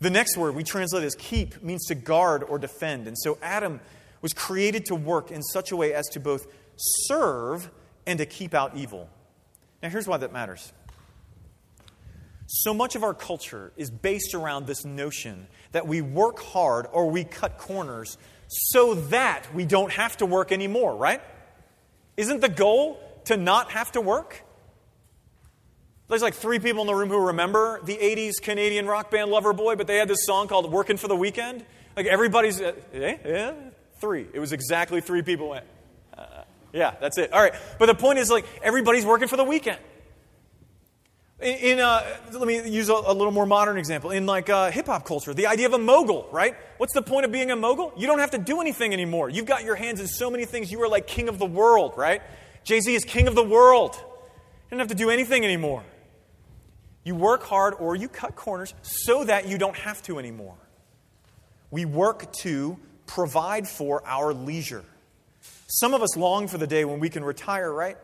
[0.00, 3.06] The next word we translate as keep means to guard or defend.
[3.06, 3.80] And so Adam
[4.22, 7.70] was created to work in such a way as to both serve
[8.06, 9.08] and to keep out evil.
[9.82, 10.72] Now, here's why that matters.
[12.46, 17.10] So much of our culture is based around this notion that we work hard or
[17.10, 18.16] we cut corners
[18.48, 21.20] so that we don't have to work anymore, right?
[22.16, 24.42] Isn't the goal to not have to work?
[26.08, 29.76] There's like three people in the room who remember the 80s Canadian rock band Loverboy,
[29.76, 31.64] but they had this song called Working for the Weekend.
[31.96, 33.52] Like everybody's, uh, eh, yeah,
[34.00, 34.26] three.
[34.32, 35.64] It was exactly three people went,
[36.16, 37.32] uh, yeah, that's it.
[37.32, 37.54] All right.
[37.78, 39.78] But the point is, like, everybody's working for the weekend.
[41.40, 44.10] In, in uh, let me use a, a, little more modern example.
[44.10, 46.54] In like uh, hip hop culture, the idea of a mogul, right?
[46.78, 47.92] What's the point of being a mogul?
[47.96, 49.28] You don't have to do anything anymore.
[49.28, 50.70] You've got your hands in so many things.
[50.70, 52.22] You are like king of the world, right?
[52.66, 53.94] Jay Z is king of the world.
[53.94, 55.84] You don't have to do anything anymore.
[57.04, 60.56] You work hard or you cut corners so that you don't have to anymore.
[61.70, 62.76] We work to
[63.06, 64.84] provide for our leisure.
[65.68, 67.96] Some of us long for the day when we can retire, right?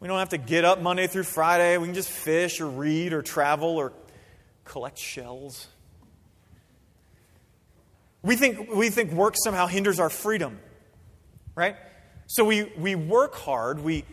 [0.00, 1.78] We don't have to get up Monday through Friday.
[1.78, 3.92] We can just fish or read or travel or
[4.64, 5.68] collect shells.
[8.22, 10.58] We think, we think work somehow hinders our freedom,
[11.54, 11.76] right?
[12.32, 14.06] So we, we work hard, we,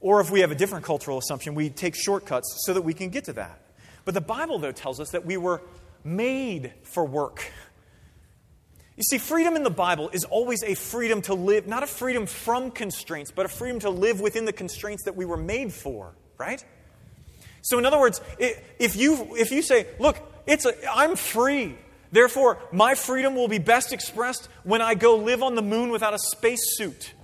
[0.00, 3.10] or if we have a different cultural assumption, we take shortcuts so that we can
[3.10, 3.60] get to that.
[4.04, 5.62] But the Bible, though, tells us that we were
[6.02, 7.52] made for work.
[8.96, 12.26] You see, freedom in the Bible is always a freedom to live, not a freedom
[12.26, 16.16] from constraints, but a freedom to live within the constraints that we were made for,
[16.38, 16.64] right?
[17.62, 21.76] So, in other words, if you, if you say, look, it's a, I'm free,
[22.10, 26.14] therefore my freedom will be best expressed when I go live on the moon without
[26.14, 27.14] a spacesuit.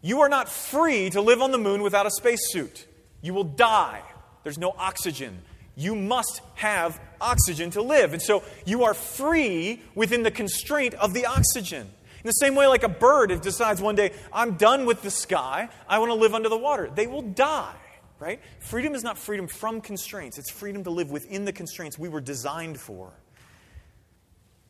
[0.00, 2.86] You are not free to live on the moon without a spacesuit.
[3.20, 4.02] You will die.
[4.44, 5.42] There's no oxygen.
[5.74, 8.12] You must have oxygen to live.
[8.12, 11.82] And so you are free within the constraint of the oxygen.
[11.82, 15.10] In the same way, like a bird, if decides one day, I'm done with the
[15.10, 17.76] sky, I want to live under the water, they will die,
[18.18, 18.40] right?
[18.58, 22.20] Freedom is not freedom from constraints, it's freedom to live within the constraints we were
[22.20, 23.12] designed for.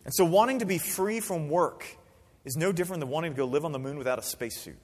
[0.05, 1.87] And so, wanting to be free from work
[2.45, 4.79] is no different than wanting to go live on the moon without a spacesuit.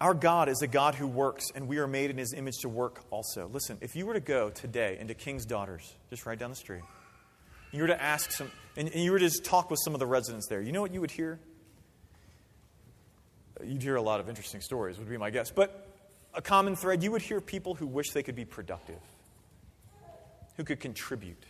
[0.00, 2.68] Our God is a God who works, and we are made in his image to
[2.68, 3.48] work also.
[3.52, 6.82] Listen, if you were to go today into King's Daughters, just right down the street,
[7.72, 9.98] you were to ask some, and, and you were to just talk with some of
[9.98, 11.40] the residents there, you know what you would hear?
[13.64, 15.50] You'd hear a lot of interesting stories, would be my guess.
[15.50, 15.88] But
[16.32, 19.00] a common thread, you would hear people who wish they could be productive,
[20.56, 21.42] who could contribute.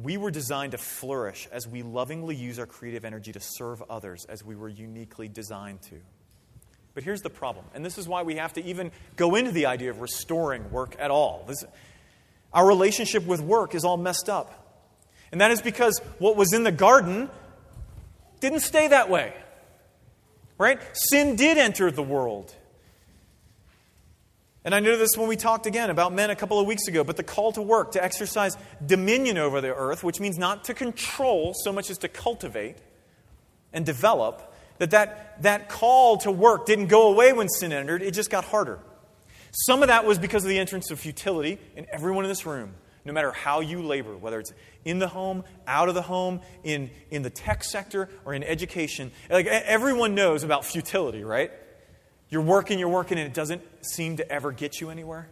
[0.00, 4.24] We were designed to flourish as we lovingly use our creative energy to serve others
[4.28, 5.96] as we were uniquely designed to.
[6.94, 9.66] But here's the problem, and this is why we have to even go into the
[9.66, 11.44] idea of restoring work at all.
[11.46, 11.64] This,
[12.52, 14.60] our relationship with work is all messed up.
[15.32, 17.28] And that is because what was in the garden
[18.40, 19.32] didn't stay that way.
[20.56, 20.78] Right?
[20.92, 22.54] Sin did enter the world.
[24.64, 27.04] And I know this when we talked again about men a couple of weeks ago,
[27.04, 30.74] but the call to work, to exercise dominion over the earth, which means not to
[30.74, 32.78] control so much as to cultivate
[33.74, 38.12] and develop, that, that that call to work didn't go away when sin entered, it
[38.12, 38.78] just got harder.
[39.50, 42.74] Some of that was because of the entrance of futility in everyone in this room,
[43.04, 44.52] no matter how you labor, whether it's
[44.84, 49.12] in the home, out of the home, in, in the tech sector, or in education.
[49.28, 51.52] Like everyone knows about futility, right?
[52.28, 55.28] You're working, you're working, and it doesn't seem to ever get you anywhere.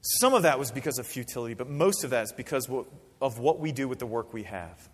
[0.00, 2.68] Some of that was because of futility, but most of that is because
[3.20, 4.88] of what we do with the work we have.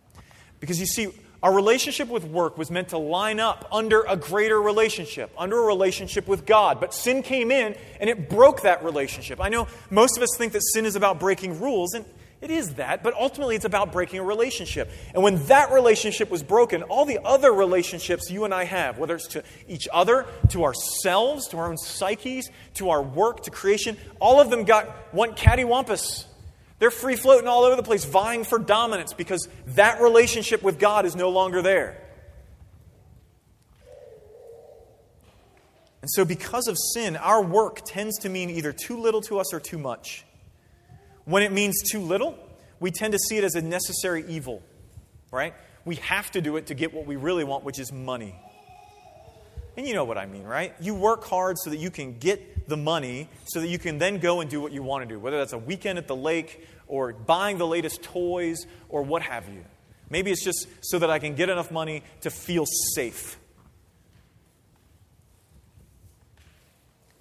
[0.60, 1.08] Because you see,
[1.42, 5.66] our relationship with work was meant to line up under a greater relationship, under a
[5.66, 6.80] relationship with God.
[6.80, 9.40] But sin came in and it broke that relationship.
[9.42, 12.06] I know most of us think that sin is about breaking rules, and
[12.44, 14.90] it is that, but ultimately it's about breaking a relationship.
[15.14, 19.14] And when that relationship was broken, all the other relationships you and I have, whether
[19.14, 23.96] it's to each other, to ourselves, to our own psyches, to our work, to creation,
[24.20, 26.26] all of them got one cattywampus.
[26.78, 31.06] They're free floating all over the place, vying for dominance because that relationship with God
[31.06, 32.00] is no longer there.
[36.02, 39.54] And so, because of sin, our work tends to mean either too little to us
[39.54, 40.26] or too much.
[41.24, 42.38] When it means too little,
[42.80, 44.62] we tend to see it as a necessary evil,
[45.30, 45.54] right?
[45.84, 48.34] We have to do it to get what we really want, which is money.
[49.76, 50.74] And you know what I mean, right?
[50.80, 54.18] You work hard so that you can get the money so that you can then
[54.18, 56.66] go and do what you want to do, whether that's a weekend at the lake
[56.86, 59.64] or buying the latest toys or what have you.
[60.10, 63.38] Maybe it's just so that I can get enough money to feel safe.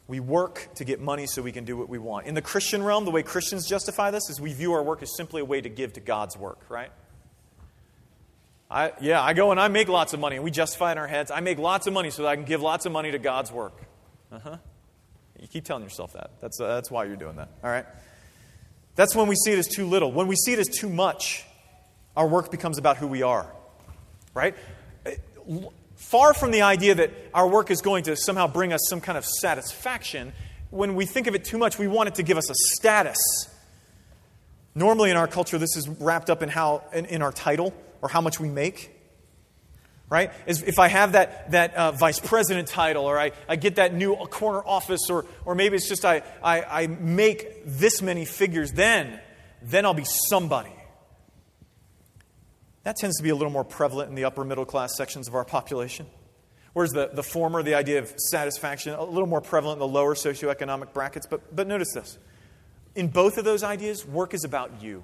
[0.07, 2.27] We work to get money so we can do what we want.
[2.27, 5.15] In the Christian realm, the way Christians justify this is we view our work as
[5.15, 6.91] simply a way to give to God's work, right?
[8.69, 11.07] I, yeah, I go and I make lots of money, and we justify in our
[11.07, 11.31] heads.
[11.31, 13.51] I make lots of money so that I can give lots of money to God's
[13.51, 13.77] work.
[14.31, 14.57] Uh huh.
[15.39, 16.31] You keep telling yourself that.
[16.41, 17.49] That's, uh, that's why you're doing that.
[17.63, 17.85] All right?
[18.95, 20.11] That's when we see it as too little.
[20.11, 21.45] When we see it as too much,
[22.15, 23.51] our work becomes about who we are.
[24.33, 24.55] Right?
[26.03, 29.17] Far from the idea that our work is going to somehow bring us some kind
[29.17, 30.33] of satisfaction,
[30.69, 33.17] when we think of it too much, we want it to give us a status.
[34.75, 38.09] Normally in our culture, this is wrapped up in, how, in, in our title or
[38.09, 38.91] how much we make.
[40.09, 40.31] Right?
[40.45, 44.15] If I have that, that uh, vice president title, or I, I get that new
[44.15, 49.19] corner office, or, or maybe it's just I, I, I make this many figures, then,
[49.63, 50.75] then I'll be somebody.
[52.83, 55.35] That tends to be a little more prevalent in the upper middle class sections of
[55.35, 56.05] our population.
[56.73, 60.15] Whereas the, the former, the idea of satisfaction, a little more prevalent in the lower
[60.15, 61.27] socioeconomic brackets.
[61.27, 62.17] But, but notice this
[62.95, 65.03] in both of those ideas, work is about you.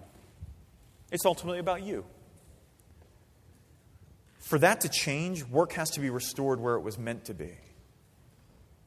[1.11, 2.05] It's ultimately about you.
[4.39, 7.57] For that to change, work has to be restored where it was meant to be.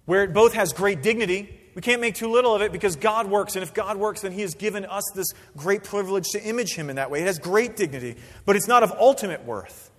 [0.05, 3.29] Where it both has great dignity we can't make too little of it because God
[3.29, 3.57] works.
[3.57, 6.91] And if God works, then He has given us this great privilege to image Him
[6.91, 7.23] in that way.
[7.23, 9.91] It has great dignity, but it's not of ultimate worth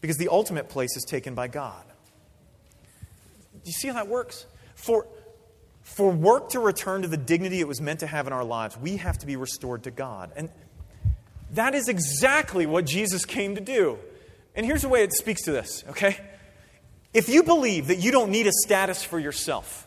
[0.00, 1.84] because the ultimate place is taken by God.
[3.52, 4.46] Do you see how that works?
[4.74, 5.06] For,
[5.82, 8.76] for work to return to the dignity it was meant to have in our lives,
[8.76, 10.32] we have to be restored to God.
[10.36, 10.50] And
[11.52, 13.98] that is exactly what Jesus came to do.
[14.54, 16.18] And here's the way it speaks to this, okay?
[17.12, 19.86] If you believe that you don't need a status for yourself,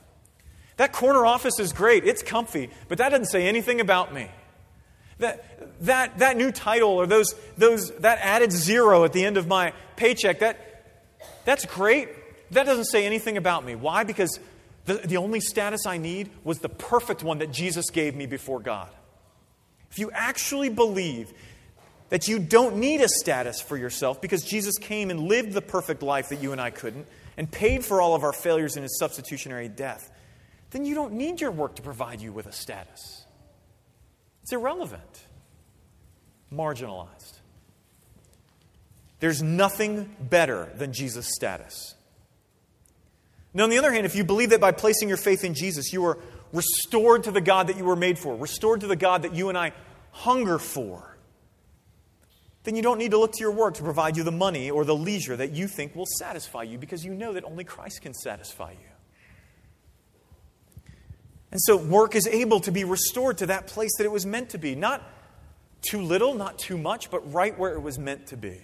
[0.78, 4.30] that corner office is great, it's comfy, but that doesn't say anything about me.
[5.20, 9.48] That, that, that new title or those, those, that added zero at the end of
[9.48, 10.60] my paycheck, that,
[11.44, 12.10] that's great.
[12.52, 13.76] That doesn't say anything about me.
[13.76, 14.04] Why?
[14.04, 14.40] Because
[14.86, 18.60] the, the only status I need was the perfect one that Jesus gave me before
[18.60, 18.90] God.
[19.92, 21.34] If you actually believe
[22.10, 26.04] that you don't need a status for yourself because Jesus came and lived the perfect
[26.04, 28.98] life that you and I couldn't and paid for all of our failures in his
[28.98, 30.10] substitutionary death,
[30.72, 33.26] then you don't need your work to provide you with a status.
[34.44, 35.26] It's irrelevant,
[36.52, 37.40] marginalized.
[39.20, 41.96] There's nothing better than Jesus' status.
[43.54, 45.92] Now, on the other hand, if you believe that by placing your faith in Jesus,
[45.92, 46.20] you are
[46.54, 49.50] restored to the God that you were made for, restored to the God that you
[49.50, 49.72] and I
[50.12, 51.18] hunger for,
[52.64, 54.84] then you don't need to look to your work to provide you the money or
[54.86, 58.14] the leisure that you think will satisfy you because you know that only Christ can
[58.14, 58.87] satisfy you.
[61.52, 64.50] And so work is able to be restored to that place that it was meant
[64.50, 64.76] to be.
[64.76, 65.02] Not
[65.82, 68.60] too little, not too much, but right where it was meant to be.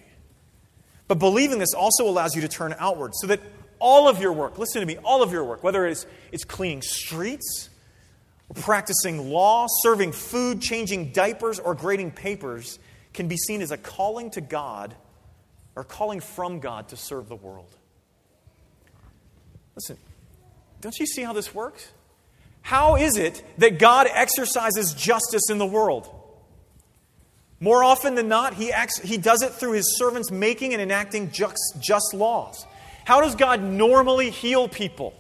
[1.08, 3.40] But believing this also allows you to turn outward so that
[3.80, 6.82] all of your work, listen to me, all of your work, whether it's, it's cleaning
[6.82, 7.70] streets,
[8.56, 12.80] practicing law, serving food, changing diapers, or grading papers,
[13.14, 14.96] can be seen as a calling to God
[15.76, 17.76] or calling from God to serve the world.
[19.76, 19.98] Listen,
[20.82, 21.92] don't you see how this works?
[22.64, 26.10] How is it that God exercises justice in the world?
[27.60, 31.30] More often than not, he, acts, he does it through his servants making and enacting
[31.32, 32.66] just, just laws.
[33.06, 35.14] How does God normally heal people?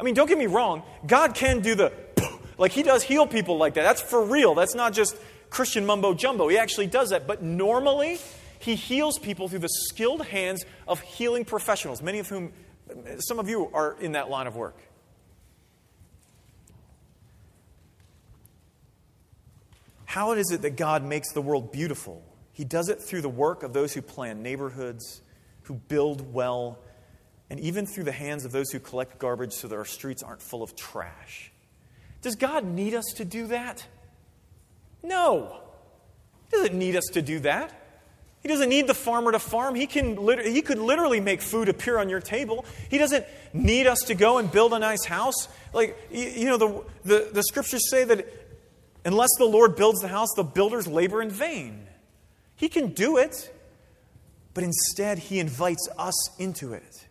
[0.00, 1.92] I mean, don't get me wrong, God can do the,
[2.58, 3.82] like, he does heal people like that.
[3.82, 4.54] That's for real.
[4.54, 5.16] That's not just
[5.50, 6.48] Christian mumbo jumbo.
[6.48, 7.26] He actually does that.
[7.26, 8.18] But normally,
[8.58, 12.52] he heals people through the skilled hands of healing professionals, many of whom,
[13.18, 14.76] some of you are in that line of work.
[20.12, 22.22] How is it that God makes the world beautiful?
[22.52, 25.22] He does it through the work of those who plan neighborhoods,
[25.62, 26.80] who build well,
[27.48, 30.42] and even through the hands of those who collect garbage so that our streets aren't
[30.42, 31.50] full of trash.
[32.20, 33.86] Does God need us to do that?
[35.02, 35.62] No.
[36.50, 37.72] He doesn't need us to do that.
[38.42, 39.74] He doesn't need the farmer to farm.
[39.74, 42.66] He, can, he could literally make food appear on your table.
[42.90, 45.48] He doesn't need us to go and build a nice house.
[45.72, 48.41] Like, you know, the, the, the scriptures say that
[49.04, 51.86] Unless the Lord builds the house, the builders labor in vain.
[52.54, 53.52] He can do it,
[54.54, 57.06] but instead, He invites us into it.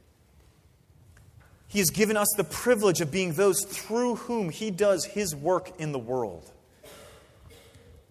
[1.68, 5.80] He has given us the privilege of being those through whom He does His work
[5.80, 6.50] in the world.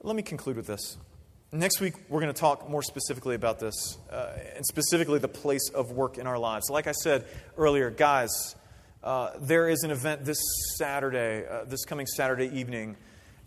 [0.03, 0.97] Let me conclude with this.
[1.53, 5.69] Next week, we're going to talk more specifically about this, uh, and specifically the place
[5.75, 6.71] of work in our lives.
[6.71, 7.25] Like I said
[7.57, 8.55] earlier, guys,
[9.03, 10.41] uh, there is an event this
[10.77, 12.97] Saturday, uh, this coming Saturday evening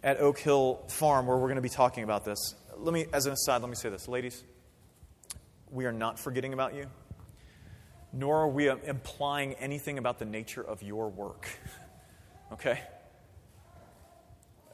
[0.04, 2.56] at Oak Hill Farm where we're going to be talking about this.
[2.78, 4.08] Let me, as an aside, let me say this.
[4.08, 4.44] Ladies,
[5.72, 6.88] we are not forgetting about you,
[8.12, 11.48] nor are we implying anything about the nature of your work.
[12.52, 12.80] Okay?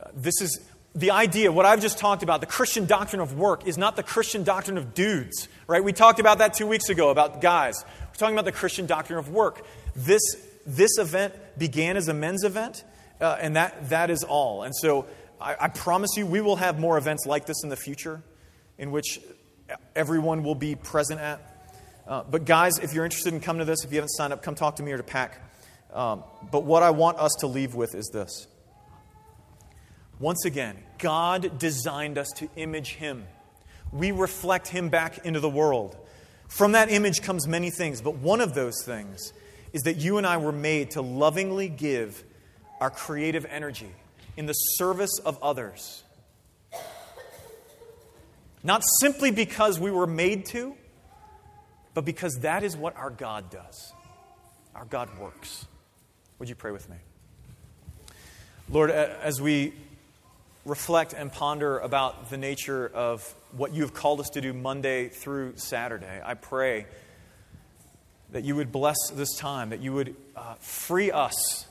[0.03, 0.59] Uh, this is
[0.95, 4.03] the idea, what I've just talked about, the Christian doctrine of work is not the
[4.03, 5.82] Christian doctrine of dudes, right?
[5.82, 7.86] We talked about that two weeks ago about guys.
[7.86, 9.65] We're talking about the Christian doctrine of work.
[9.95, 10.21] This,
[10.65, 12.84] this event began as a men's event,
[13.21, 14.63] uh, and that, that is all.
[14.63, 15.05] And so
[15.41, 18.21] I, I promise you, we will have more events like this in the future
[18.77, 19.19] in which
[19.95, 21.41] everyone will be present at.
[22.07, 24.41] Uh, but, guys, if you're interested in coming to this, if you haven't signed up,
[24.41, 25.41] come talk to me or to Pack.
[25.93, 28.47] Um, but what I want us to leave with is this.
[30.19, 33.25] Once again, God designed us to image Him.
[33.91, 35.95] We reflect Him back into the world.
[36.47, 39.33] From that image comes many things, but one of those things
[39.71, 42.23] is that you and I were made to lovingly give
[42.81, 43.91] our creative energy
[44.39, 46.01] in the service of others.
[48.63, 50.75] Not simply because we were made to,
[51.93, 53.91] but because that is what our God does.
[54.73, 55.67] Our God works.
[56.39, 56.95] Would you pray with me?
[58.69, 59.73] Lord, as we
[60.63, 63.21] reflect and ponder about the nature of
[63.51, 66.85] what you have called us to do Monday through Saturday, I pray
[68.31, 71.65] that you would bless this time, that you would uh, free us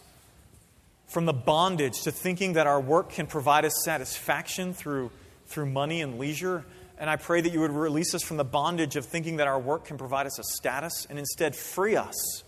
[1.08, 5.10] from the bondage to thinking that our work can provide us satisfaction through,
[5.46, 6.64] through money and leisure.
[6.98, 9.58] And I pray that you would release us from the bondage of thinking that our
[9.58, 12.42] work can provide us a status and instead free us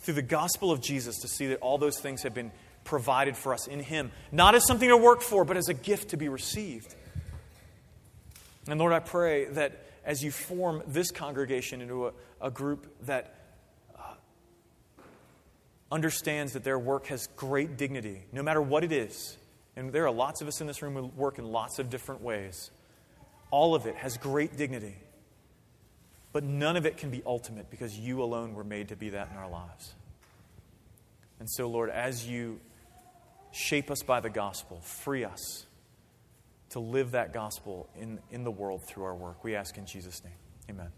[0.00, 2.52] through the gospel of Jesus to see that all those things have been
[2.84, 6.10] provided for us in Him, not as something to work for, but as a gift
[6.10, 6.94] to be received.
[8.68, 13.37] And Lord, I pray that as you form this congregation into a, a group that
[15.90, 19.36] understands that their work has great dignity, no matter what it is.
[19.76, 22.20] And there are lots of us in this room who work in lots of different
[22.20, 22.70] ways.
[23.50, 24.96] All of it has great dignity.
[26.32, 29.30] But none of it can be ultimate because you alone were made to be that
[29.30, 29.94] in our lives.
[31.40, 32.60] And so, Lord, as you
[33.52, 35.66] shape us by the gospel, free us
[36.70, 39.42] to live that gospel in, in the world through our work.
[39.42, 40.34] We ask in Jesus' name.
[40.68, 40.92] Amen.